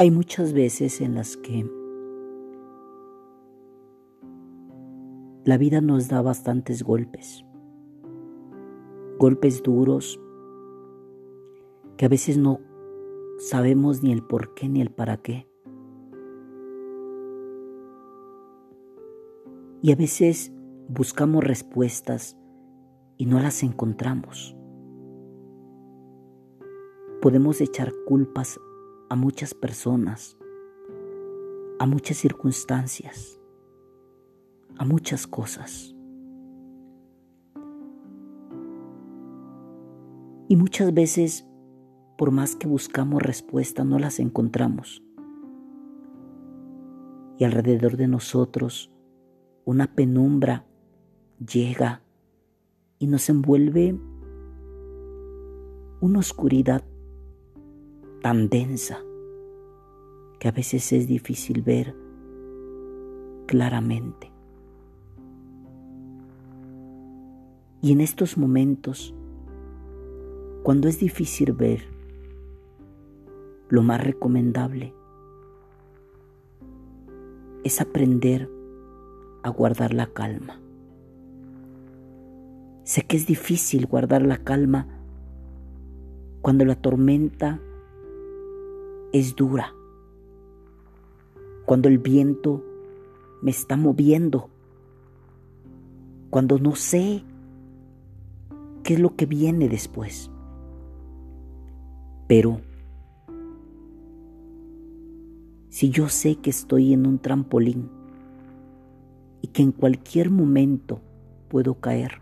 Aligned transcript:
Hay 0.00 0.10
muchas 0.10 0.54
veces 0.54 1.02
en 1.02 1.14
las 1.14 1.36
que 1.36 1.70
la 5.44 5.58
vida 5.58 5.82
nos 5.82 6.08
da 6.08 6.22
bastantes 6.22 6.82
golpes, 6.82 7.44
golpes 9.18 9.62
duros 9.62 10.18
que 11.98 12.06
a 12.06 12.08
veces 12.08 12.38
no 12.38 12.60
sabemos 13.40 14.02
ni 14.02 14.10
el 14.10 14.22
por 14.22 14.54
qué 14.54 14.70
ni 14.70 14.80
el 14.80 14.90
para 14.90 15.18
qué. 15.18 15.46
Y 19.82 19.92
a 19.92 19.96
veces 19.96 20.50
buscamos 20.88 21.44
respuestas 21.44 22.38
y 23.18 23.26
no 23.26 23.38
las 23.38 23.62
encontramos. 23.62 24.56
Podemos 27.20 27.60
echar 27.60 27.92
culpas 28.06 28.58
a 29.10 29.16
muchas 29.16 29.54
personas, 29.54 30.38
a 31.80 31.86
muchas 31.86 32.16
circunstancias, 32.16 33.40
a 34.78 34.84
muchas 34.84 35.26
cosas. 35.26 35.96
Y 40.46 40.54
muchas 40.54 40.94
veces, 40.94 41.44
por 42.16 42.30
más 42.30 42.54
que 42.54 42.68
buscamos 42.68 43.20
respuestas, 43.20 43.84
no 43.84 43.98
las 43.98 44.20
encontramos. 44.20 45.02
Y 47.36 47.42
alrededor 47.42 47.96
de 47.96 48.06
nosotros, 48.06 48.92
una 49.64 49.92
penumbra 49.92 50.66
llega 51.44 52.00
y 53.00 53.08
nos 53.08 53.28
envuelve 53.28 53.98
una 56.00 56.20
oscuridad 56.20 56.84
tan 58.22 58.48
densa 58.48 58.98
que 60.38 60.48
a 60.48 60.52
veces 60.52 60.92
es 60.92 61.06
difícil 61.06 61.62
ver 61.62 61.94
claramente. 63.46 64.32
Y 67.82 67.92
en 67.92 68.00
estos 68.00 68.36
momentos, 68.36 69.14
cuando 70.62 70.88
es 70.88 70.98
difícil 70.98 71.52
ver, 71.52 71.82
lo 73.68 73.82
más 73.82 74.02
recomendable 74.02 74.92
es 77.64 77.80
aprender 77.80 78.50
a 79.42 79.50
guardar 79.50 79.94
la 79.94 80.06
calma. 80.06 80.60
Sé 82.84 83.02
que 83.02 83.16
es 83.16 83.26
difícil 83.26 83.86
guardar 83.86 84.22
la 84.22 84.38
calma 84.38 84.86
cuando 86.42 86.64
la 86.64 86.74
tormenta 86.74 87.60
es 89.12 89.34
dura, 89.36 89.74
cuando 91.66 91.88
el 91.88 91.98
viento 91.98 92.64
me 93.42 93.50
está 93.50 93.76
moviendo, 93.76 94.48
cuando 96.30 96.58
no 96.58 96.76
sé 96.76 97.22
qué 98.82 98.94
es 98.94 99.00
lo 99.00 99.16
que 99.16 99.26
viene 99.26 99.68
después. 99.68 100.30
Pero 102.28 102.60
si 105.68 105.90
yo 105.90 106.08
sé 106.08 106.36
que 106.36 106.50
estoy 106.50 106.92
en 106.92 107.06
un 107.06 107.18
trampolín 107.18 107.90
y 109.42 109.48
que 109.48 109.62
en 109.62 109.72
cualquier 109.72 110.30
momento 110.30 111.00
puedo 111.48 111.74
caer, 111.74 112.20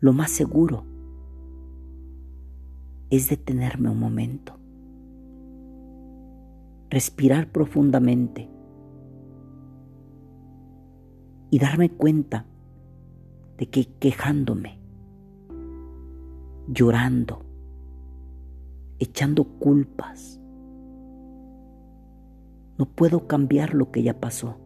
lo 0.00 0.12
más 0.12 0.30
seguro 0.30 0.84
es 3.10 3.28
detenerme 3.28 3.88
un 3.90 4.00
momento, 4.00 4.55
respirar 6.90 7.50
profundamente 7.50 8.48
y 11.50 11.58
darme 11.58 11.90
cuenta 11.90 12.46
de 13.58 13.68
que 13.68 13.86
quejándome, 13.98 14.78
llorando, 16.68 17.44
echando 18.98 19.44
culpas, 19.44 20.40
no 22.78 22.84
puedo 22.84 23.26
cambiar 23.26 23.74
lo 23.74 23.90
que 23.90 24.02
ya 24.02 24.20
pasó, 24.20 24.58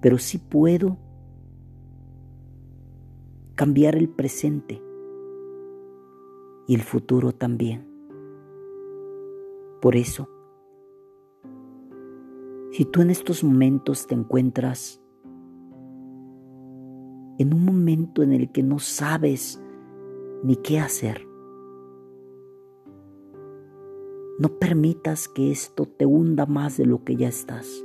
pero 0.00 0.18
sí 0.18 0.38
puedo 0.38 0.96
cambiar 3.54 3.94
el 3.96 4.08
presente 4.08 4.82
y 6.66 6.74
el 6.74 6.82
futuro 6.82 7.32
también. 7.32 7.93
Por 9.84 9.96
eso, 9.96 10.30
si 12.70 12.86
tú 12.86 13.02
en 13.02 13.10
estos 13.10 13.44
momentos 13.44 14.06
te 14.06 14.14
encuentras 14.14 14.98
en 17.36 17.52
un 17.52 17.66
momento 17.66 18.22
en 18.22 18.32
el 18.32 18.50
que 18.50 18.62
no 18.62 18.78
sabes 18.78 19.62
ni 20.42 20.56
qué 20.56 20.78
hacer, 20.78 21.28
no 24.38 24.58
permitas 24.58 25.28
que 25.28 25.50
esto 25.50 25.84
te 25.84 26.06
hunda 26.06 26.46
más 26.46 26.78
de 26.78 26.86
lo 26.86 27.04
que 27.04 27.16
ya 27.16 27.28
estás. 27.28 27.84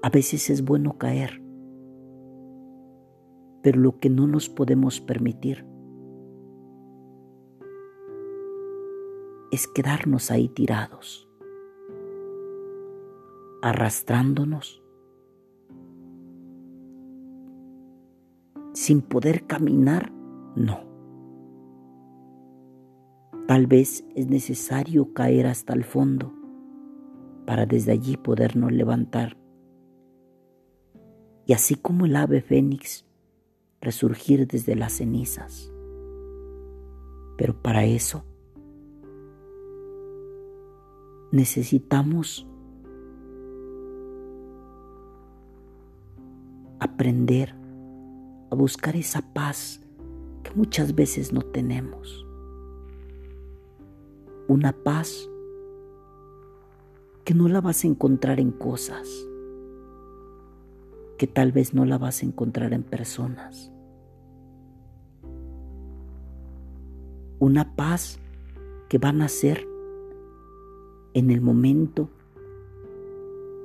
A 0.00 0.10
veces 0.10 0.48
es 0.48 0.64
bueno 0.64 0.96
caer, 0.96 1.42
pero 3.64 3.80
lo 3.80 3.98
que 3.98 4.10
no 4.10 4.28
nos 4.28 4.48
podemos 4.48 5.00
permitir 5.00 5.71
es 9.52 9.68
quedarnos 9.68 10.30
ahí 10.30 10.48
tirados, 10.48 11.28
arrastrándonos, 13.60 14.82
sin 18.72 19.02
poder 19.02 19.46
caminar, 19.46 20.10
no. 20.56 20.90
Tal 23.46 23.66
vez 23.66 24.06
es 24.16 24.28
necesario 24.28 25.12
caer 25.12 25.46
hasta 25.46 25.74
el 25.74 25.84
fondo 25.84 26.32
para 27.44 27.66
desde 27.66 27.92
allí 27.92 28.16
podernos 28.16 28.72
levantar. 28.72 29.36
Y 31.44 31.52
así 31.52 31.74
como 31.74 32.06
el 32.06 32.16
ave 32.16 32.40
fénix, 32.40 33.04
resurgir 33.82 34.46
desde 34.46 34.76
las 34.76 34.94
cenizas. 34.94 35.70
Pero 37.36 37.60
para 37.60 37.84
eso 37.84 38.24
necesitamos 41.32 42.46
aprender 46.78 47.54
a 48.50 48.54
buscar 48.54 48.96
esa 48.96 49.22
paz 49.32 49.82
que 50.42 50.52
muchas 50.54 50.94
veces 50.94 51.32
no 51.32 51.40
tenemos. 51.40 52.26
Una 54.46 54.72
paz 54.72 55.28
que 57.24 57.32
no 57.32 57.48
la 57.48 57.62
vas 57.62 57.84
a 57.84 57.86
encontrar 57.86 58.38
en 58.38 58.50
cosas, 58.50 59.08
que 61.16 61.26
tal 61.26 61.50
vez 61.50 61.72
no 61.72 61.86
la 61.86 61.96
vas 61.96 62.22
a 62.22 62.26
encontrar 62.26 62.74
en 62.74 62.82
personas. 62.82 63.72
Una 67.38 67.74
paz 67.74 68.18
que 68.90 68.98
van 68.98 69.22
a 69.22 69.28
ser 69.28 69.71
en 71.14 71.30
el 71.30 71.40
momento 71.40 72.08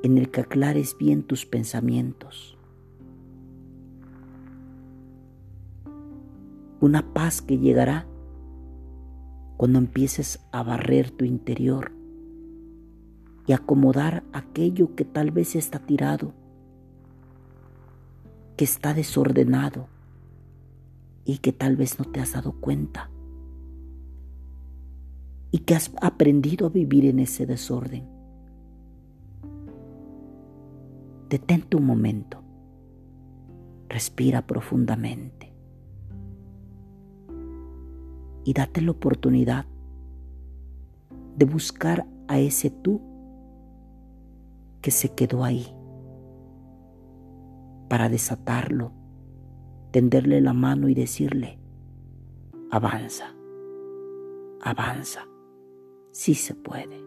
en 0.03 0.17
el 0.17 0.29
que 0.29 0.41
aclares 0.41 0.95
bien 0.97 1.23
tus 1.23 1.45
pensamientos. 1.45 2.57
Una 6.79 7.13
paz 7.13 7.41
que 7.41 7.57
llegará 7.57 8.05
cuando 9.57 9.79
empieces 9.79 10.39
a 10.51 10.61
barrer 10.61 11.09
tu 11.09 11.25
interior 11.25 11.91
y 13.47 13.53
acomodar 13.53 14.23
aquello 14.33 14.93
que 14.95 15.05
tal 15.05 15.31
vez 15.31 15.55
está 15.55 15.79
tirado, 15.79 16.33
que 18.55 18.65
está 18.65 18.93
desordenado 18.93 19.87
y 21.25 21.39
que 21.39 21.51
tal 21.51 21.75
vez 21.75 21.97
no 21.97 22.05
te 22.05 22.19
has 22.19 22.33
dado 22.33 22.53
cuenta 22.53 23.09
y 25.51 25.59
que 25.59 25.75
has 25.75 25.91
aprendido 26.01 26.67
a 26.67 26.69
vivir 26.69 27.05
en 27.05 27.19
ese 27.19 27.45
desorden. 27.45 28.05
Detente 31.29 31.77
un 31.77 31.85
momento. 31.85 32.41
Respira 33.89 34.45
profundamente. 34.45 35.53
Y 38.43 38.53
date 38.53 38.81
la 38.81 38.91
oportunidad 38.91 39.65
de 41.35 41.45
buscar 41.45 42.05
a 42.27 42.39
ese 42.39 42.69
tú 42.69 43.01
que 44.81 44.91
se 44.91 45.09
quedó 45.13 45.43
ahí 45.43 45.67
para 47.89 48.09
desatarlo, 48.09 48.91
tenderle 49.91 50.41
la 50.41 50.53
mano 50.53 50.89
y 50.89 50.93
decirle, 50.93 51.59
avanza 52.71 53.37
avanza. 54.61 55.21
Sí 56.17 56.33
se 56.33 56.55
puede. 56.55 57.05